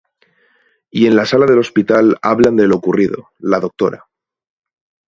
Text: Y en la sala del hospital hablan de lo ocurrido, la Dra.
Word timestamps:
Y 0.89 1.05
en 1.05 1.15
la 1.15 1.27
sala 1.27 1.45
del 1.45 1.59
hospital 1.59 2.17
hablan 2.23 2.55
de 2.55 2.65
lo 2.67 2.75
ocurrido, 2.77 3.29
la 3.37 3.59
Dra. 3.59 4.07